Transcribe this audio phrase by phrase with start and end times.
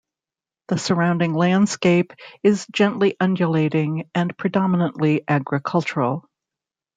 [0.69, 6.27] The surrounding landscape is gently undulating and predominantly agricultural.